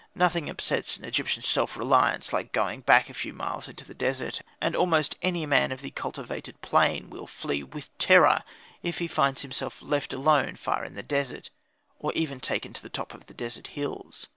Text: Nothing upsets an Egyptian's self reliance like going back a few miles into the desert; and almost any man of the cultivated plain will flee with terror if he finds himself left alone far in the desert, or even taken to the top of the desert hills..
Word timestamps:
Nothing 0.15 0.49
upsets 0.49 0.97
an 0.97 1.05
Egyptian's 1.05 1.45
self 1.47 1.77
reliance 1.77 2.33
like 2.33 2.51
going 2.53 2.81
back 2.81 3.07
a 3.07 3.13
few 3.13 3.33
miles 3.33 3.69
into 3.69 3.85
the 3.85 3.93
desert; 3.93 4.41
and 4.59 4.75
almost 4.75 5.15
any 5.21 5.45
man 5.45 5.71
of 5.71 5.81
the 5.81 5.91
cultivated 5.91 6.59
plain 6.63 7.11
will 7.11 7.27
flee 7.27 7.61
with 7.61 7.95
terror 7.99 8.43
if 8.81 8.97
he 8.97 9.05
finds 9.07 9.43
himself 9.43 9.79
left 9.79 10.11
alone 10.11 10.55
far 10.55 10.83
in 10.85 10.95
the 10.95 11.03
desert, 11.03 11.51
or 11.99 12.11
even 12.13 12.39
taken 12.39 12.73
to 12.73 12.81
the 12.81 12.89
top 12.89 13.13
of 13.13 13.27
the 13.27 13.33
desert 13.35 13.67
hills.. 13.77 14.25